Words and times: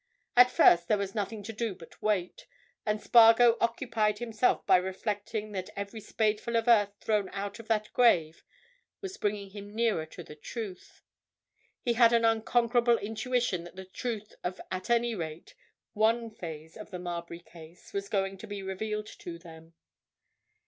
At 0.35 0.49
first 0.49 0.87
there 0.87 0.97
was 0.97 1.13
nothing 1.13 1.43
to 1.43 1.53
do 1.53 1.75
but 1.75 2.01
wait, 2.01 2.47
and 2.87 2.99
Spargo 2.99 3.55
occupied 3.61 4.17
himself 4.17 4.65
by 4.65 4.77
reflecting 4.77 5.51
that 5.51 5.69
every 5.75 6.01
spadeful 6.01 6.55
of 6.55 6.67
earth 6.67 6.95
thrown 7.01 7.29
out 7.33 7.59
of 7.59 7.67
that 7.67 7.93
grave 7.93 8.43
was 8.99 9.17
bringing 9.19 9.51
him 9.51 9.75
nearer 9.75 10.07
to 10.07 10.23
the 10.23 10.33
truth; 10.33 11.03
he 11.83 11.93
had 11.93 12.13
an 12.13 12.25
unconquerable 12.25 12.97
intuition 12.97 13.63
that 13.65 13.75
the 13.75 13.85
truth 13.85 14.33
of 14.43 14.59
at 14.71 14.89
any 14.89 15.13
rate 15.13 15.53
one 15.93 16.31
phase 16.31 16.75
of 16.75 16.89
the 16.89 16.97
Marbury 16.97 17.39
case 17.41 17.93
was 17.93 18.09
going 18.09 18.39
to 18.39 18.47
be 18.47 18.63
revealed 18.63 19.05
to 19.19 19.37
them. 19.37 19.75